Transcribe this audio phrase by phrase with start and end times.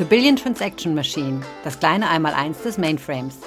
[0.00, 3.38] The Billion Transaction Machine, das kleine Einmaleins des Mainframes.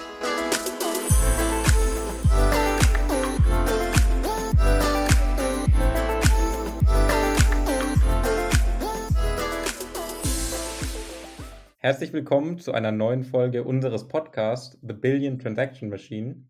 [11.80, 16.48] Herzlich willkommen zu einer neuen Folge unseres Podcasts The Billion Transaction Machine.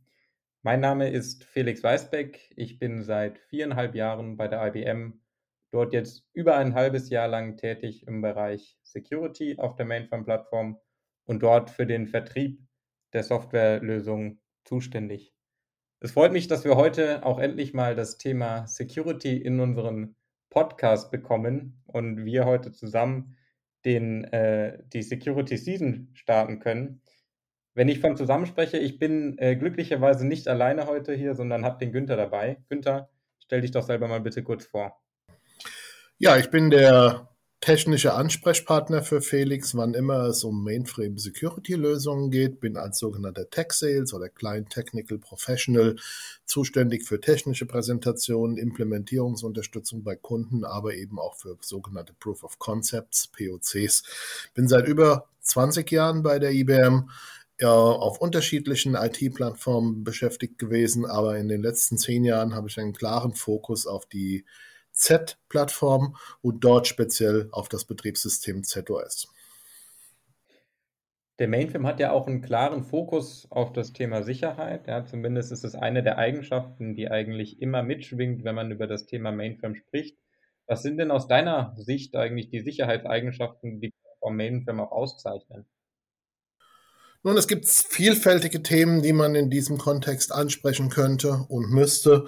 [0.64, 2.52] Mein Name ist Felix Weisbeck.
[2.58, 5.23] Ich bin seit viereinhalb Jahren bei der IBM
[5.74, 10.78] dort jetzt über ein halbes Jahr lang tätig im Bereich Security auf der Mainframe-Plattform
[11.26, 12.60] und dort für den Vertrieb
[13.14, 15.34] der Softwarelösung zuständig.
[16.00, 20.16] Es freut mich, dass wir heute auch endlich mal das Thema Security in unseren
[20.50, 23.36] Podcast bekommen und wir heute zusammen
[23.86, 27.02] den, äh, die Security Season starten können.
[27.74, 31.80] Wenn ich von zusammen spreche, ich bin äh, glücklicherweise nicht alleine heute hier, sondern habe
[31.80, 32.62] den Günther dabei.
[32.70, 33.10] Günther,
[33.40, 35.04] stell dich doch selber mal bitte kurz vor.
[36.20, 42.30] Ja, ich bin der technische Ansprechpartner für Felix, wann immer es um Mainframe Security Lösungen
[42.30, 45.96] geht, bin als sogenannter Tech Sales oder Client Technical Professional
[46.46, 53.28] zuständig für technische Präsentationen, Implementierungsunterstützung bei Kunden, aber eben auch für sogenannte Proof of Concepts,
[53.30, 54.04] POCs.
[54.54, 57.10] Bin seit über 20 Jahren bei der IBM
[57.60, 62.94] ja, auf unterschiedlichen IT-Plattformen beschäftigt gewesen, aber in den letzten zehn Jahren habe ich einen
[62.94, 64.46] klaren Fokus auf die
[64.94, 69.28] Z-Plattform und dort speziell auf das Betriebssystem ZOS.
[71.40, 74.88] Der Mainframe hat ja auch einen klaren Fokus auf das Thema Sicherheit.
[74.88, 79.08] Ja, zumindest ist es eine der Eigenschaften, die eigentlich immer mitschwingt, wenn man über das
[79.08, 80.18] Thema Mainframe spricht.
[80.68, 85.66] Was sind denn aus deiner Sicht eigentlich die Sicherheitseigenschaften, die vom Mainframe auch auszeichnen?
[87.24, 92.28] Nun, es gibt vielfältige Themen, die man in diesem Kontext ansprechen könnte und müsste.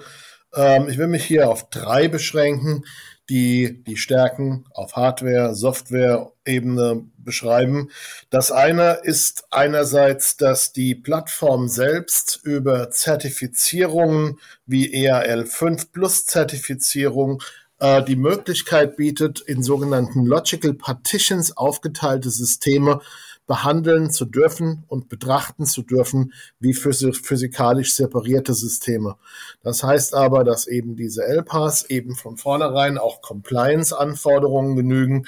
[0.56, 2.84] Ähm, ich will mich hier auf drei beschränken,
[3.28, 7.90] die die Stärken auf Hardware, Software-Ebene beschreiben.
[8.30, 17.42] Das eine ist einerseits, dass die Plattform selbst über Zertifizierungen wie EAL 5 Plus Zertifizierung
[17.80, 23.00] äh, die Möglichkeit bietet, in sogenannten Logical Partitions aufgeteilte Systeme
[23.46, 29.16] behandeln zu dürfen und betrachten zu dürfen wie physikalisch separierte Systeme.
[29.62, 35.26] Das heißt aber, dass eben diese LPAs eben von vornherein auch Compliance-Anforderungen genügen,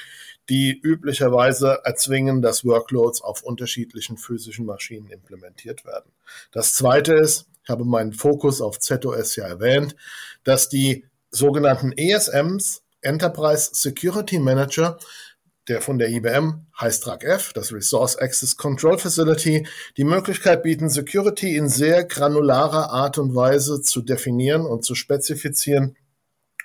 [0.49, 6.11] die üblicherweise erzwingen, dass Workloads auf unterschiedlichen physischen Maschinen implementiert werden.
[6.51, 9.95] Das zweite ist, ich habe meinen Fokus auf ZOS ja erwähnt,
[10.43, 14.97] dass die sogenannten ESMs, Enterprise Security Manager,
[15.69, 21.55] der von der IBM heißt RACF, das Resource Access Control Facility, die Möglichkeit bieten, Security
[21.55, 25.95] in sehr granularer Art und Weise zu definieren und zu spezifizieren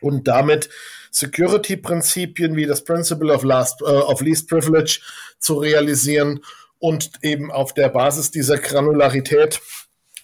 [0.01, 0.71] und damit
[1.11, 5.01] Security-Prinzipien wie das Principle of, last, uh, of Least Privilege
[5.39, 6.41] zu realisieren
[6.79, 9.61] und eben auf der Basis dieser Granularität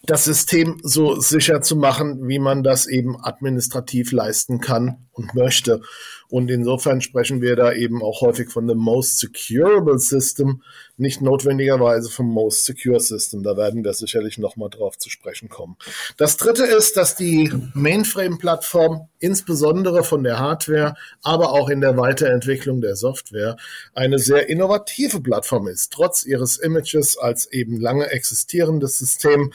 [0.02, 5.82] das System so sicher zu machen, wie man das eben administrativ leisten kann und möchte.
[6.30, 10.62] Und insofern sprechen wir da eben auch häufig von dem Most Securable System,
[11.00, 13.42] nicht notwendigerweise vom Most Secure System.
[13.42, 15.76] Da werden wir sicherlich nochmal drauf zu sprechen kommen.
[16.16, 22.80] Das dritte ist, dass die Mainframe-Plattform insbesondere von der Hardware, aber auch in der Weiterentwicklung
[22.80, 23.56] der Software
[23.94, 25.92] eine sehr innovative Plattform ist.
[25.92, 29.52] Trotz ihres Images als eben lange existierendes System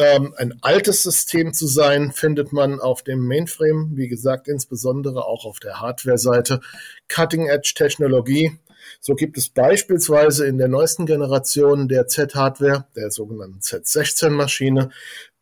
[0.00, 5.44] ähm, ein altes System zu sein, findet man auf dem Mainframe, wie gesagt, insbesondere auch
[5.44, 6.60] auf der Hardware-Seite,
[7.08, 8.58] Cutting-Edge-Technologie.
[9.00, 14.90] So gibt es beispielsweise in der neuesten Generation der Z-Hardware, der sogenannten Z16-Maschine,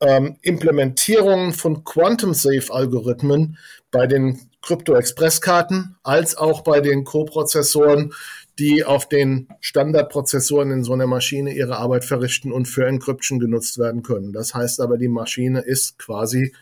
[0.01, 3.59] ähm, Implementierungen von Quantum-Safe-Algorithmen
[3.91, 8.13] bei den Crypto-Express-Karten als auch bei den Co-Prozessoren
[8.59, 13.79] die auf den Standardprozessoren in so einer Maschine ihre Arbeit verrichten und für Encryption genutzt
[13.79, 14.33] werden können.
[14.33, 16.53] Das heißt aber, die Maschine ist quasi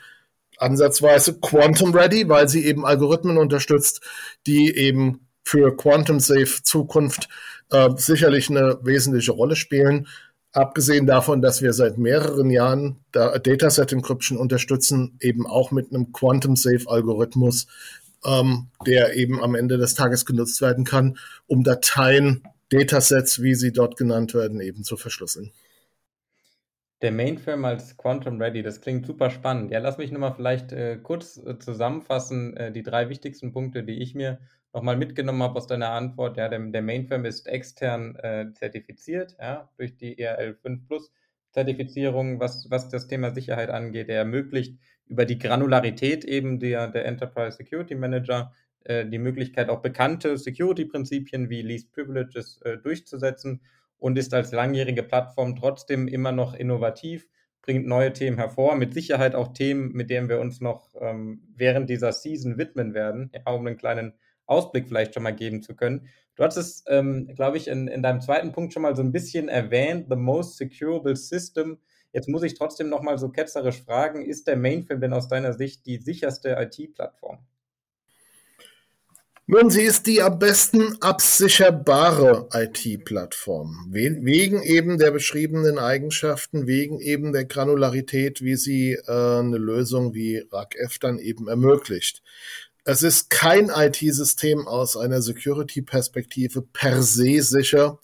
[0.59, 4.03] ansatzweise quantum ready, weil sie eben Algorithmen unterstützt,
[4.47, 7.29] die eben für Quantum Safe Zukunft
[7.71, 10.09] äh, sicherlich eine wesentliche Rolle spielen.
[10.53, 16.57] Abgesehen davon, dass wir seit mehreren Jahren Dataset Encryption unterstützen, eben auch mit einem Quantum
[16.57, 17.69] Safe Algorithmus,
[18.25, 21.17] ähm, der eben am Ende des Tages genutzt werden kann,
[21.47, 25.53] um Dateien, Datasets, wie sie dort genannt werden, eben zu verschlüsseln.
[27.03, 29.71] Der Mainframe als Quantum Ready, das klingt super spannend.
[29.71, 34.03] Ja, lass mich nochmal vielleicht äh, kurz äh, zusammenfassen, äh, die drei wichtigsten Punkte, die
[34.03, 34.41] ich mir
[34.77, 36.37] nochmal mitgenommen habe aus deiner Antwort.
[36.37, 41.11] Ja, der, der Mainframe ist extern äh, zertifiziert, ja, durch die ERL 5 Plus
[41.51, 44.11] Zertifizierung, was, was das Thema Sicherheit angeht.
[44.11, 48.53] Er ermöglicht über die Granularität eben der, der Enterprise Security Manager
[48.85, 53.63] äh, die Möglichkeit, auch bekannte Security-Prinzipien wie Least Privileges äh, durchzusetzen
[53.97, 57.27] und ist als langjährige Plattform trotzdem immer noch innovativ,
[57.63, 61.89] bringt neue Themen hervor, mit Sicherheit auch Themen, mit denen wir uns noch ähm, während
[61.89, 64.13] dieser Season widmen werden, ja, um einen kleinen
[64.47, 66.09] Ausblick vielleicht schon mal geben zu können.
[66.37, 69.13] Du hast es, ähm, glaube ich, in, in deinem zweiten Punkt schon mal so ein
[69.13, 71.79] bisschen erwähnt, the most securable system.
[72.13, 75.55] Jetzt muss ich trotzdem noch mal so ketzerisch fragen, ist der Mainframe denn aus deiner
[75.55, 77.39] Sicht die sicherste IT-Plattform?
[79.49, 83.87] Nun, sie ist die am besten absicherbare IT-Plattform.
[83.91, 90.45] Wegen eben der beschriebenen Eigenschaften, wegen eben der Granularität, wie sie äh, eine Lösung wie
[90.51, 92.25] RACF dann eben ermöglicht.
[92.89, 97.99] Es ist kein IT-System aus einer Security-Perspektive per se sicher,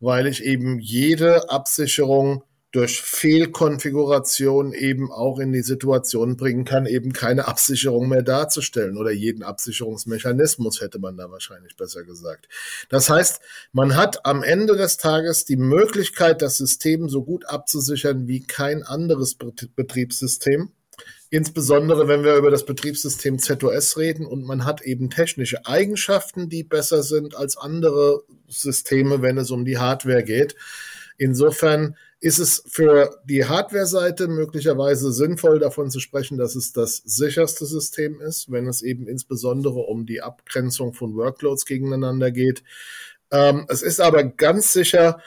[0.00, 7.12] weil ich eben jede Absicherung durch Fehlkonfiguration eben auch in die Situation bringen kann, eben
[7.12, 12.48] keine Absicherung mehr darzustellen oder jeden Absicherungsmechanismus hätte man da wahrscheinlich besser gesagt.
[12.88, 13.42] Das heißt,
[13.72, 18.82] man hat am Ende des Tages die Möglichkeit, das System so gut abzusichern wie kein
[18.82, 20.72] anderes Betriebssystem.
[21.30, 26.62] Insbesondere wenn wir über das Betriebssystem ZOS reden und man hat eben technische Eigenschaften, die
[26.62, 30.54] besser sind als andere Systeme, wenn es um die Hardware geht.
[31.16, 37.66] Insofern ist es für die Hardware-Seite möglicherweise sinnvoll, davon zu sprechen, dass es das sicherste
[37.66, 42.62] System ist, wenn es eben insbesondere um die Abgrenzung von Workloads gegeneinander geht.
[43.32, 45.20] Ähm, es ist aber ganz sicher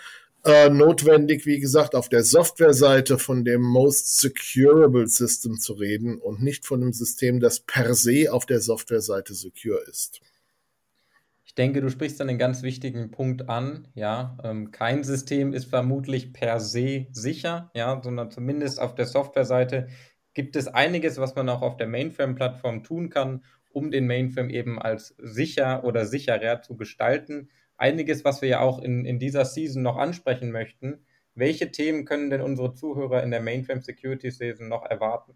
[0.46, 6.42] äh, notwendig, wie gesagt, auf der Software-Seite von dem Most Securable System zu reden und
[6.42, 10.22] nicht von einem System, das per se auf der Software-Seite secure ist.
[11.46, 13.88] Ich denke, du sprichst einen ganz wichtigen Punkt an.
[13.96, 19.88] Ja, ähm, kein System ist vermutlich per se sicher, ja, sondern zumindest auf der Softwareseite
[20.34, 24.80] gibt es einiges, was man auch auf der Mainframe-Plattform tun kann, um den Mainframe eben
[24.80, 27.50] als sicher oder sicherer zu gestalten.
[27.78, 31.06] Einiges, was wir ja auch in, in dieser Season noch ansprechen möchten.
[31.34, 35.36] Welche Themen können denn unsere Zuhörer in der Mainframe Security Season noch erwarten?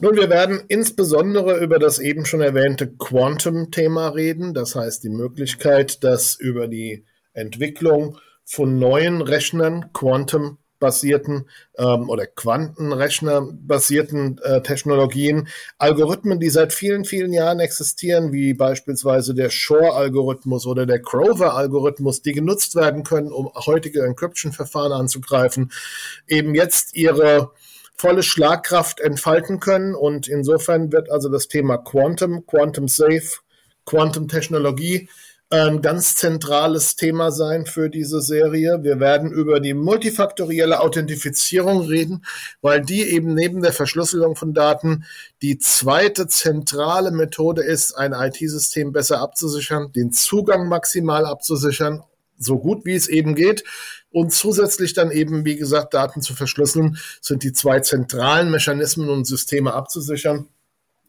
[0.00, 4.52] Nun, wir werden insbesondere über das eben schon erwähnte Quantum-Thema reden.
[4.52, 12.26] Das heißt, die Möglichkeit, dass über die Entwicklung von neuen Rechnern, Quantum basierten ähm, oder
[12.26, 20.86] Quantenrechner-basierten äh, Technologien, Algorithmen, die seit vielen, vielen Jahren existieren, wie beispielsweise der Shor-Algorithmus oder
[20.86, 25.72] der Grover-Algorithmus, die genutzt werden können, um heutige Encryption-Verfahren anzugreifen,
[26.26, 27.50] eben jetzt ihre
[27.96, 29.94] volle Schlagkraft entfalten können.
[29.94, 33.38] Und insofern wird also das Thema Quantum, Quantum Safe,
[33.84, 35.08] Quantum Technologie
[35.48, 38.82] ein ganz zentrales Thema sein für diese Serie.
[38.82, 42.24] Wir werden über die multifaktorielle Authentifizierung reden,
[42.62, 45.04] weil die eben neben der Verschlüsselung von Daten
[45.42, 52.02] die zweite zentrale Methode ist, ein IT-System besser abzusichern, den Zugang maximal abzusichern,
[52.36, 53.62] so gut wie es eben geht.
[54.10, 59.24] Und zusätzlich dann eben, wie gesagt, Daten zu verschlüsseln, sind die zwei zentralen Mechanismen, um
[59.24, 60.48] Systeme abzusichern.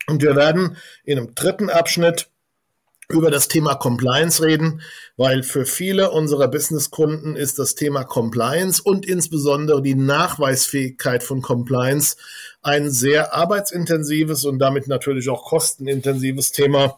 [0.07, 2.29] Und wir werden in einem dritten Abschnitt
[3.09, 4.81] über das Thema Compliance reden,
[5.15, 12.17] weil für viele unserer Businesskunden ist das Thema Compliance und insbesondere die Nachweisfähigkeit von Compliance
[12.61, 16.97] ein sehr arbeitsintensives und damit natürlich auch kostenintensives Thema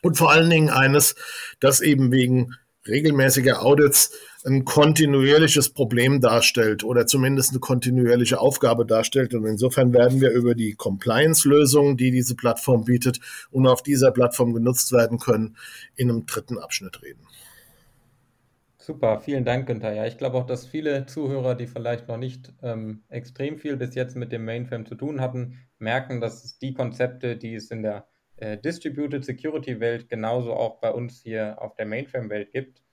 [0.00, 1.14] und vor allen Dingen eines,
[1.60, 2.54] das eben wegen
[2.86, 4.12] regelmäßiger Audits
[4.46, 9.34] ein kontinuierliches Problem darstellt oder zumindest eine kontinuierliche Aufgabe darstellt.
[9.34, 13.20] Und insofern werden wir über die Compliance-Lösungen, die diese Plattform bietet
[13.50, 15.56] und auf dieser Plattform genutzt werden können,
[15.96, 17.26] in einem dritten Abschnitt reden.
[18.76, 19.94] Super, vielen Dank, Günther.
[19.94, 23.94] Ja, ich glaube auch, dass viele Zuhörer, die vielleicht noch nicht ähm, extrem viel bis
[23.94, 27.82] jetzt mit dem Mainframe zu tun hatten, merken, dass es die Konzepte, die es in
[27.82, 32.83] der äh, Distributed Security Welt genauso auch bei uns hier auf der Mainframe Welt gibt.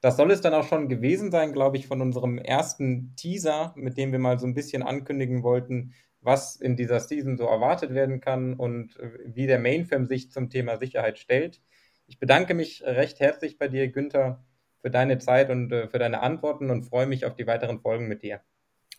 [0.00, 3.96] Das soll es dann auch schon gewesen sein, glaube ich, von unserem ersten Teaser, mit
[3.96, 8.20] dem wir mal so ein bisschen ankündigen wollten, was in dieser Season so erwartet werden
[8.20, 11.60] kann und äh, wie der Mainframe sich zum Thema Sicherheit stellt.
[12.06, 14.44] Ich bedanke mich recht herzlich bei dir, Günther,
[14.80, 18.08] für deine Zeit und äh, für deine Antworten und freue mich auf die weiteren Folgen
[18.08, 18.40] mit dir.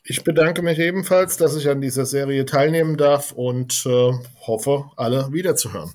[0.03, 4.11] Ich bedanke mich ebenfalls, dass ich an dieser Serie teilnehmen darf und äh,
[4.45, 5.93] hoffe, alle wiederzuhören.